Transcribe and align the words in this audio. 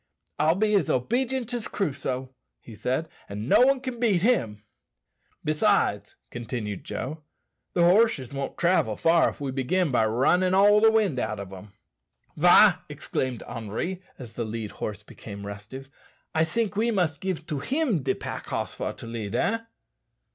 "I'll 0.39 0.55
be 0.55 0.73
as 0.73 0.89
obedient 0.89 1.53
as 1.53 1.67
Crusoe," 1.67 2.33
he 2.59 2.73
said, 2.73 3.07
"and 3.29 3.47
no 3.47 3.61
one 3.61 3.79
can 3.79 3.99
beat 3.99 4.23
him." 4.23 4.63
"Besides," 5.43 6.15
continued 6.31 6.83
Joe, 6.83 7.21
"the 7.73 7.83
horses 7.83 8.33
won't 8.33 8.57
travel 8.57 8.97
far 8.97 9.29
if 9.29 9.39
we 9.39 9.51
begin 9.51 9.91
by 9.91 10.07
runnin' 10.07 10.55
all 10.55 10.81
the 10.81 10.89
wind 10.89 11.19
out 11.19 11.39
o' 11.39 11.45
them." 11.45 11.73
"Wah!" 12.35 12.77
exclaimed 12.89 13.43
Henri, 13.43 14.01
as 14.17 14.33
the 14.33 14.43
led 14.43 14.71
horse 14.71 15.03
became 15.03 15.45
restive; 15.45 15.87
"I 16.33 16.45
think 16.45 16.75
we 16.75 16.89
must 16.89 17.21
give 17.21 17.45
to 17.45 17.59
him 17.59 18.01
de 18.01 18.15
pack 18.15 18.47
hoss 18.47 18.73
for 18.73 18.93
to 18.93 19.05
lead, 19.05 19.35
eh?" 19.35 19.59